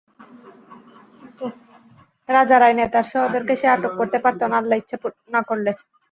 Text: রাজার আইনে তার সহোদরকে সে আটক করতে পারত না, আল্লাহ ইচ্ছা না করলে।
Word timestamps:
রাজার 2.29 2.61
আইনে 2.63 2.85
তার 2.93 3.05
সহোদরকে 3.11 3.53
সে 3.61 3.67
আটক 3.75 3.93
করতে 3.99 4.17
পারত 4.23 4.41
না, 4.51 4.55
আল্লাহ 4.61 4.77
ইচ্ছা 4.81 4.97
না 5.35 5.41
করলে। 5.49 5.71